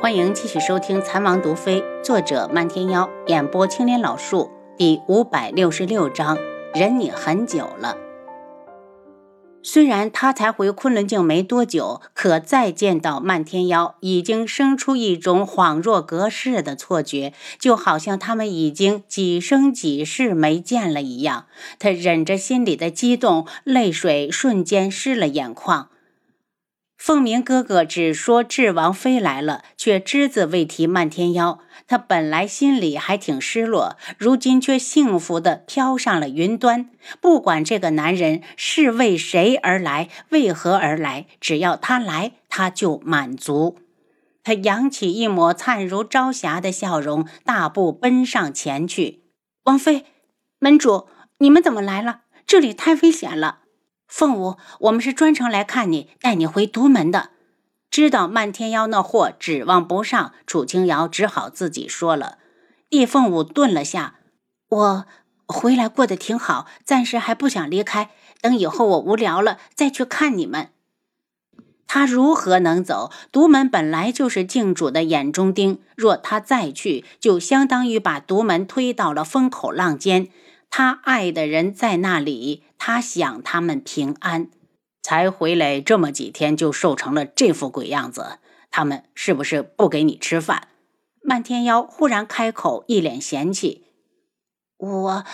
[0.00, 6.36] 欢迎继续收听《残王毒妃》，作者漫天妖，演播青莲老树，第五百六十六章，
[6.74, 7.96] 忍你很久了。
[9.62, 21.46] 虽然他才回昆仑镜没多久，可再见到漫天妖，已经生出一种恍若隔世的错觉，就好像他们已经几生几世没见了一样。
[21.78, 25.88] 他忍着心里的激动，泪水瞬间湿了眼眶。
[27.04, 31.58] 凤鸣哥哥只说智王妃来了，却只字未提漫天妖。
[31.86, 36.88] 他本来心里还挺失落，如今却幸福地飘上了云端。
[37.20, 43.76] 不管这个男人是为谁而来，为何而来，只要他来，他就满足。
[44.42, 49.24] 他扬起一抹灿如朝霞的笑容，大步奔上前去。
[49.64, 50.06] 王妃，
[50.58, 52.20] 门主，你们怎么来了？
[52.46, 53.58] 这里太危险了。
[54.16, 57.30] 凤舞，我们是专程来看你，带你回独门的。
[57.90, 62.38] 知道漫天妖那货指望不上，楚清瑶只好自己说了。
[62.90, 64.20] 叶凤舞顿了下，
[64.68, 65.06] 我
[65.48, 68.10] 回来过得挺好，暂时还不想离开。
[68.40, 70.68] 等以后我无聊了再去看你们。
[71.88, 73.10] 他如何能走？
[73.32, 80.28] 独门本来就是靖主的眼中钉，若他再去，就相当于把独门推到了风口浪尖。
[80.70, 84.50] 他爱的人在那里，他想他们平安，
[85.00, 88.38] 才回来这么几天就瘦成了这副鬼样子。
[88.70, 90.68] 他们是不是不给你吃饭？
[91.22, 93.86] 漫天妖忽然开口，一脸嫌弃
[94.76, 95.24] ：“我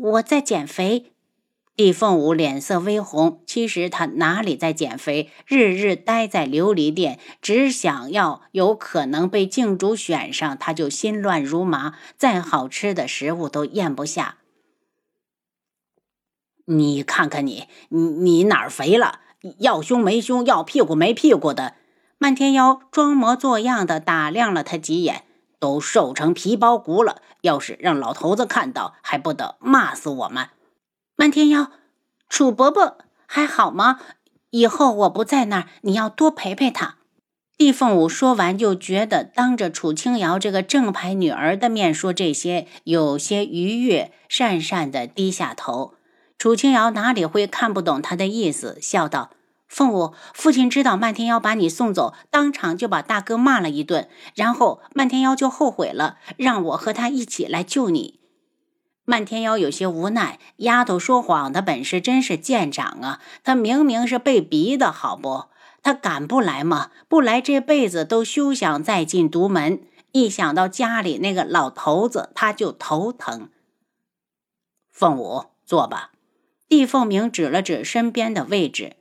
[0.00, 1.12] 我在减肥。”
[1.76, 14.37] 帝凤舞脸色微红，其实他哪里在减肥，日日待在琉璃殿，只想要有可能被镜主选上，他就心乱如麻，再好吃的食物都咽不下。
[16.70, 19.20] 你看看你，你你哪儿肥了？
[19.58, 21.74] 要胸没胸，要屁股没屁股的。
[22.18, 25.24] 漫天妖装模作样的打量了他几眼，
[25.58, 27.22] 都瘦成皮包骨了。
[27.40, 30.48] 要是让老头子看到，还不得骂死我们？
[31.16, 31.70] 漫天妖，
[32.28, 34.00] 楚伯伯还好吗？
[34.50, 36.96] 以后我不在那儿，你要多陪陪他。
[37.56, 45.94] 帝凤舞说完，就觉得当着楚清瑶这个正牌女儿的面说这些，有些愉悦，讪讪的低下头。
[46.38, 49.30] 楚清瑶哪里会看不懂他的意思，笑道
[49.66, 58.20] ：“凤舞，父亲知道漫天妖把你送走，当场就把大哥骂了一顿，然后漫天妖就后悔了，让我和他一起来救你。”
[59.04, 63.20] 漫天妖有些无奈，丫头说谎的本事真是见长啊！
[63.42, 65.46] 他明明是被逼的，好不？
[65.82, 66.90] 他敢不来吗？
[67.08, 69.80] 不来，这辈子都休想再进独门。
[70.12, 73.48] 一想到家里那个老头子，他就头疼。
[74.92, 76.10] 凤舞，坐吧。
[76.68, 78.96] 帝凤鸣指了指身边的位置，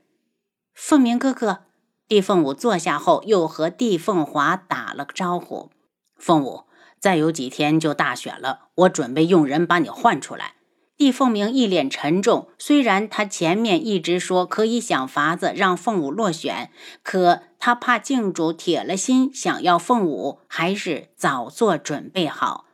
[0.74, 1.66] 凤鸣哥哥。
[2.08, 5.70] 帝凤舞坐下后，又和帝凤华打了个招呼。
[6.16, 6.64] 凤舞，
[6.98, 10.54] 再有几天就大选了，我准备用人把你换出来。
[10.96, 16.72] 帝凤鸣一脸沉重，虽然他前面一直说可以想法子让凤舞落选，
[17.04, 22.67] 可他怕靖主铁了心想要凤舞，还是早做准备好。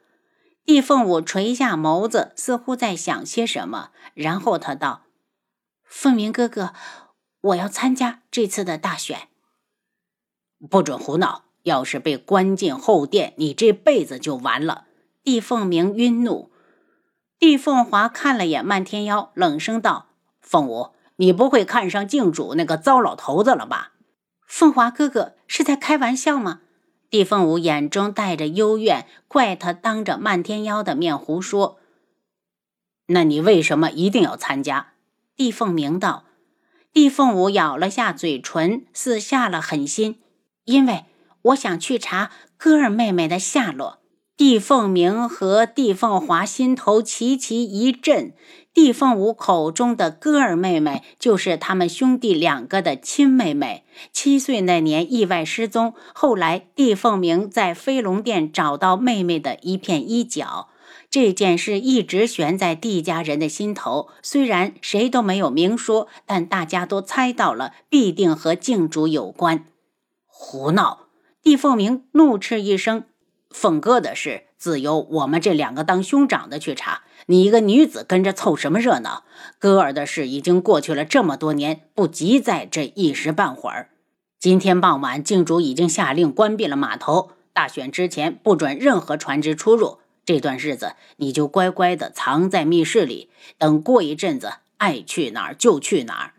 [0.65, 5.01] 帝凤舞垂下眸子，似乎在想些什么，然后他道
[5.83, 6.73] ：“凤鸣哥哥，
[7.41, 9.27] 我要参加这次的大选。
[10.69, 11.43] 不准胡闹！
[11.63, 14.85] 要是被关进后殿，你这辈子就完了。”
[15.23, 16.51] 帝凤鸣晕怒。
[17.39, 20.07] 帝凤华看了眼漫天妖，冷声道
[20.41, 23.93] ：“凤舞，你不会看上靖主那个糟老头子了吧？”
[24.47, 26.61] 凤华哥哥是在开玩笑吗？
[27.13, 31.77] 帝凤舞眼中带着幽怨，怪他当着漫天妖的面胡说。
[33.05, 34.93] 那你为什么一定要参加？
[35.35, 36.23] 帝凤鸣道。
[36.91, 40.21] 帝凤舞咬了下嘴唇，似下了狠心，
[40.65, 41.05] 因为
[41.43, 43.99] 我想去查歌儿妹妹的下落。
[44.35, 48.33] 帝凤鸣和帝凤华心头齐齐一震。
[48.73, 53.83] 帝凤舞口中的歌儿妹妹，就是他们兄弟两个的亲妹妹。
[54.11, 60.69] 七岁那年意外失踪，后来帝凤鸣在飞龙殿找到妹妹的一片衣角。
[61.11, 69.65] 这件事一直悬在帝家人的心头，虽然谁都没有明说，但大家都猜到了，必定和靖主有关。
[70.25, 71.09] 胡闹！
[71.43, 73.03] 帝凤鸣怒斥一声。
[73.51, 77.03] 凤哥的事，自有我们这两个当兄长的去查。
[77.27, 79.23] 你一个女子跟着凑什么热闹？
[79.59, 83.89] 哥儿的事已经过去了这么多年，不急在这一时半会儿。
[84.39, 89.99] 今天傍晚，靖主已经下令关闭了码头，大选之前不准任何船只出入。
[90.25, 96.33] 这段日子，你就乖乖的藏在密室里，等过一阵子，爱去哪儿就去哪儿。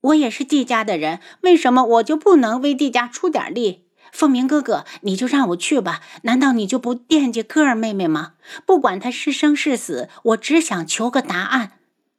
[0.00, 3.81] 我也是帝家的人，为什么我就不能为帝家出点力？
[4.12, 6.02] 凤鸣哥哥，你就让我去吧。
[6.22, 8.34] 难道你就不惦记歌儿妹妹吗？
[8.64, 11.72] 不管她是生是死，我只想求个答案。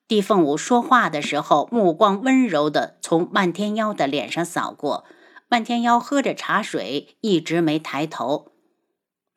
[0.07, 5.05] 地凤舞说话的时候，目光温柔地从漫天妖的脸上扫过。
[5.47, 8.51] 漫天妖喝着茶水，一直没抬头。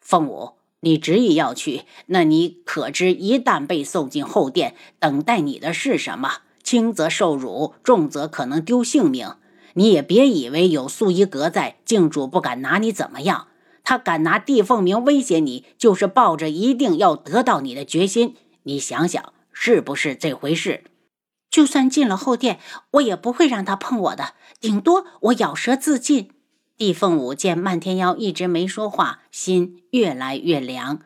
[0.01, 6.39] 凤舞，你执意要去，那你可知，一旦被送进后殿，等待你的是什么？
[6.65, 9.35] 轻则受辱，重则可能丢性命。
[9.77, 13.49] 你也别以为有素衣阁在，静主不敢拿你怎么样。
[13.85, 18.35] 他敢拿地凤鸣威胁你，就是抱着一定要得到你的决心。
[18.63, 20.85] 你想想，是不是这回事？
[21.51, 22.59] 就算进了后殿，
[22.93, 26.31] 我也不会让他碰我的，顶多我咬舌自尽。
[26.79, 31.01] 地凤舞见漫天妖一直没说话，心越来越凉。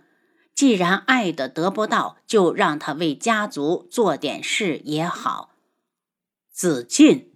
[0.54, 5.50] 既然爱的得不到，就让他为家族做点事也好。
[6.52, 7.29] 自尽。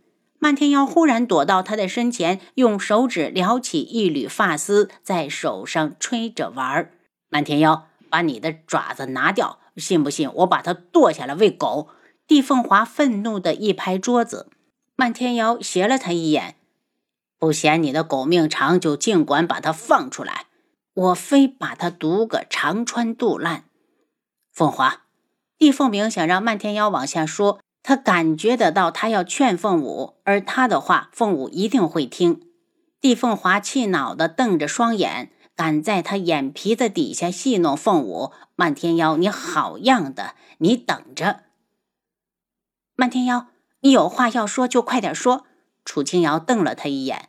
[0.44, 6.92] 漫天妖忽然躲到他的身前，用手指撩起一缕发丝，在手上吹着玩儿。
[7.30, 11.88] 漫天妖，把你的爪子拿掉，信不信我把它剁下来喂狗？
[12.26, 14.50] 地凤华愤怒的一拍桌子。
[14.96, 16.56] 漫天妖斜了他一眼，
[17.38, 20.48] 不嫌你的狗命长，就尽管把它放出来，
[20.92, 23.64] 我非把它毒个肠穿肚烂。
[24.52, 25.04] 凤华，
[25.56, 27.60] 地凤鸣想让漫天妖往下说。
[27.84, 32.40] 他感觉得到，他要劝凤舞，而他的话，凤舞一定会听。
[32.98, 38.32] 帝凤华气恼地瞪着双眼，敢在他眼皮子底下戏弄凤舞。
[38.56, 40.34] 漫天妖，你好样的！
[40.58, 41.40] 你等着。
[42.96, 43.48] 漫天妖，
[43.80, 45.44] 你有话要说就快点说。
[45.84, 47.28] 楚清瑶瞪了他一眼。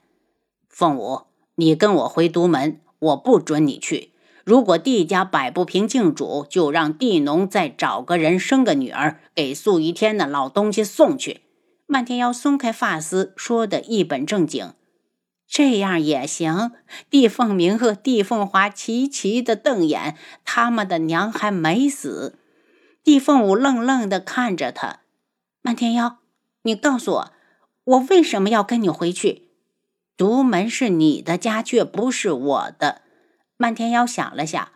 [0.70, 1.24] 凤舞，
[1.56, 4.14] 你跟我回独门，我不准你去。
[4.46, 11.42] 如果帝家摆不平靖主，就让帝农再找个人生个女儿，给素一天那老东西送去。
[11.88, 14.74] 漫天妖松开发丝，说的一本正经。
[15.48, 16.72] 这样也行。
[17.10, 22.38] 帝凤鸣和帝凤华齐齐的瞪眼，他们的娘还没死。
[23.04, 25.00] 帝凤舞愣愣的看着他。
[25.64, 26.18] 漫天妖，
[26.62, 27.32] 你告诉我，
[27.84, 29.50] 我为什么要跟你回去？
[30.16, 33.02] 独门是你的家，却不是我的。
[33.58, 34.70] 漫天妖想了想，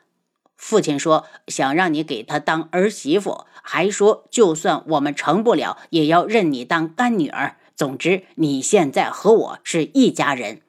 [0.56, 7.58] 父亲说想让你给他当儿媳妇，还说就算我们成不了，也要认你当干女儿。
[7.76, 10.62] 总之，你现在和我是一家人。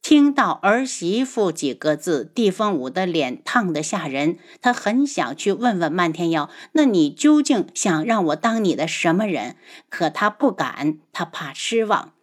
[0.00, 4.38] 听到“儿媳妇”几个字，地凤舞的脸烫得吓人。
[4.62, 9.56] 他很想去问问漫天妖，那你究竟想让我当你的什么人？
[9.90, 12.14] 可他不敢，他怕失望。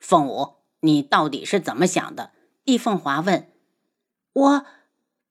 [0.00, 2.30] 凤舞，你到底是怎么想的？
[2.64, 3.48] 地凤华问。
[4.38, 4.66] 我，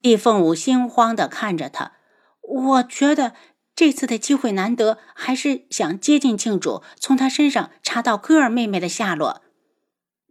[0.01, 1.93] 帝凤舞心慌的看着他。
[2.41, 3.33] 我觉得
[3.73, 9.41] 这次的机会难得，还是想接近庆主，从他身上查到歌儿妹妹的下落。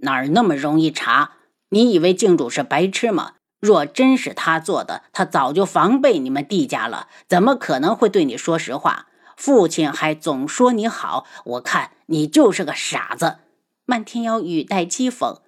[0.00, 1.32] 哪儿那么容易查？
[1.70, 3.34] 你以为靖主是白痴吗？
[3.58, 9.06] 若真是他做的，他早就防备你们帝家了，怎么可能会对你说实话？
[9.36, 13.38] 父亲还总说你好，我看你就是个傻子。
[13.86, 15.40] 漫天妖语带讥讽。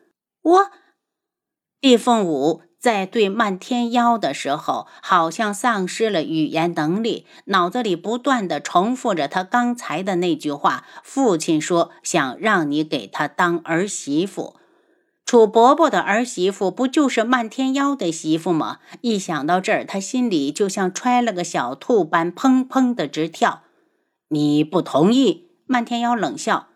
[0.42, 0.70] 我，
[1.80, 2.62] 帝凤舞。
[2.78, 14.54] 在对漫天妖的时候，好像丧失了语言能力，脑子里不断的重复着他刚才的那句话：“父亲说想让你给他当儿媳妇，
[15.26, 23.62] 楚伯伯的儿媳妇不就是漫天妖的媳妇吗？”一想到这儿，他心里就像揣了个小兔般砰砰的直跳。
[24.28, 25.48] 你不同意？
[25.66, 26.68] 漫天妖冷笑：“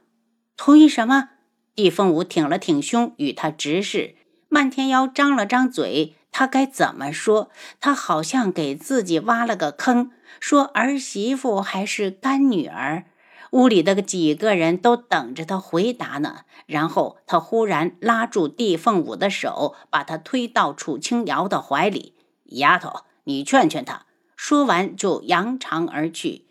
[0.56, 1.28] 同意什么？”
[1.76, 4.16] 地凤舞挺了挺胸，与他直视。
[4.52, 7.48] 漫天妖张了张嘴，他该怎么说？
[7.80, 13.06] 他好像给自己挖了个坑，说儿媳妇还是干女儿。
[13.52, 16.40] 屋里的几个人都等着他回答呢。
[16.66, 22.14] 然后他忽然拉住地凤舞的手，把他推到楚清瑶的怀里
[22.52, 24.04] ：“丫头，你劝劝他。”
[24.36, 26.44] 说完就扬长而去。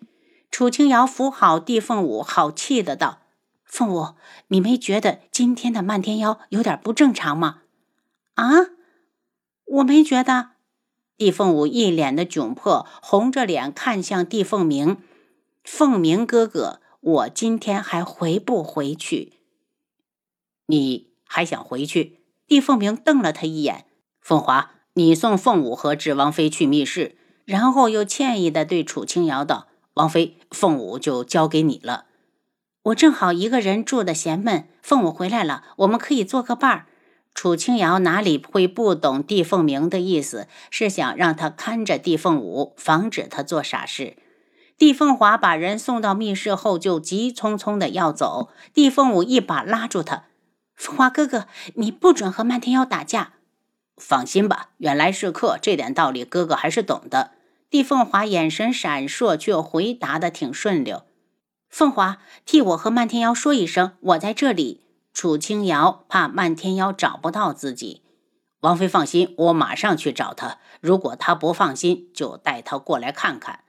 [0.50, 3.20] 楚清瑶扶好地凤舞，好气的道
[3.64, 4.16] ：“凤舞，
[4.48, 7.58] 你没觉得今天的漫天妖有点不正常吗？”
[8.42, 8.72] 啊，
[9.66, 10.54] 我没觉得。
[11.16, 14.98] 地凤舞一脸的窘迫，红着脸看向地凤鸣。
[15.64, 19.34] 凤鸣哥哥，我今天还回不回去？
[20.66, 22.22] 你还想回去？
[22.48, 23.86] 地凤鸣瞪了他一眼。
[24.20, 32.06] 凤华，你送凤舞和智王妃去密室，然后又歉意的对楚清瑶道：“王妃，凤舞就交给你了。
[32.86, 36.88] 我正好一个人住的嫌闷，凤舞回来了，我们可以做个伴儿。”
[37.34, 40.48] 楚清瑶哪里会不懂帝凤鸣的意思？
[40.70, 44.16] 是想让他看着帝凤舞，防止他做傻事。
[44.78, 48.50] 帝凤华把人送到密室后，就急匆匆的要走。
[48.74, 50.26] 帝凤舞一把拉住他
[50.76, 53.34] ：“凤华哥哥，你不准和漫天妖打架。
[53.98, 57.32] 放心吧，远来是客，这点道理哥哥还是懂的。
[57.70, 61.04] 帝凤华眼神闪烁，却回答的挺顺溜。
[61.70, 64.82] 凤华，替我和漫天妖说一声，我在这里。
[65.14, 68.04] 楚清瑶怕漫天妖找不到自己。
[68.62, 70.60] 王妃放心，我马上去找他。
[70.82, 73.62] 如果他不放心，就带他过来看看。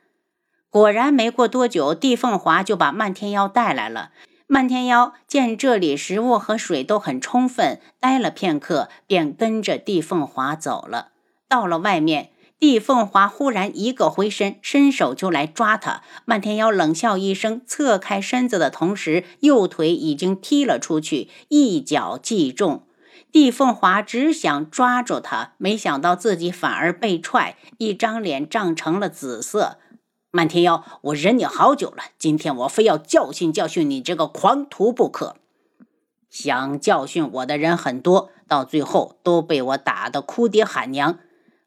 [0.68, 4.10] 果然，没过多久，帝凤华就把漫天妖带来了。
[4.46, 11.12] 漫天妖见这里食物和水都很充分，待了片刻，便跟着帝凤华走了。
[11.48, 12.31] 到了外面，
[12.62, 16.04] 帝凤华忽然一个回身，伸手就来抓他。
[16.24, 22.86] 漫天妖冷笑一声，侧开身子的同时，右腿已经踢了出去，一脚击中。
[23.32, 29.78] 帝凤华只想抓住他，没想到自己反而被踹，一张脸涨成了紫色。
[30.30, 35.34] 漫天妖，我忍你好久了，今天我非要教训教训你这个狂徒不可。
[36.30, 41.18] 想教训我的人很多，到最后都被我打得哭爹喊娘。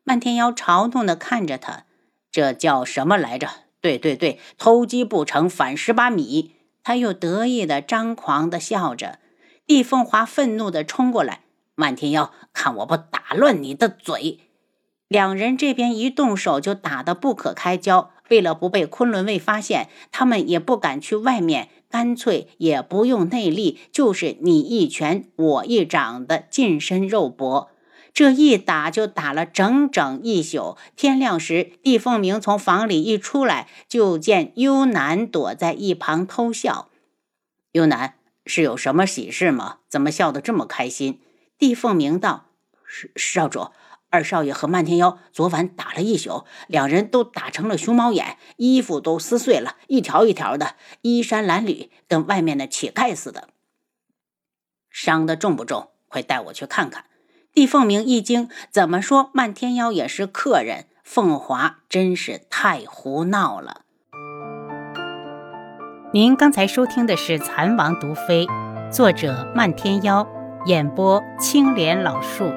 [0.06, 1.86] 漫天妖嘲弄地看着他，
[2.32, 3.50] 这叫什么来着？
[3.82, 6.54] 对对对，偷鸡不成反蚀把米。
[6.84, 9.18] 他又得意的张狂的笑着。
[9.66, 11.42] 帝凤华愤怒地冲过来，
[11.74, 14.42] 漫天妖，看我不打乱你的嘴！
[15.08, 18.12] 两人这边一动手就打得不可开交。
[18.30, 27.72] 为了不被昆仑卫发现，他们也不敢去外面，干脆也不用内力，就是你一拳我一掌的近身肉搏。
[28.16, 30.78] 这一打就打了整整一宿。
[30.96, 36.88] 天亮时，帝凤鸣从房里一出来，就见幽南躲在一旁偷笑。
[37.74, 39.80] 幽南是有什么喜事吗？
[39.90, 41.20] 怎么笑得这么开心？
[41.58, 42.46] 帝凤鸣道
[42.88, 43.68] ：“少少主。”
[44.10, 53.50] 二少爷和漫天妖昨晚打了一宿，两人都打成了熊猫眼，衣服都撕碎了，一条一条的，衣衫褴褛，跟外面的乞丐似的。
[54.90, 55.90] 伤的重不重？
[56.08, 57.08] 快带我去看看。
[57.56, 63.84] 帝凤鸣一惊，怎么说漫天妖也是客人，凤华真是太胡闹了。
[66.12, 68.46] 您刚才收听的是《蚕王毒妃》，
[68.92, 70.28] 作者漫天妖，
[70.66, 72.52] 演播青莲老树。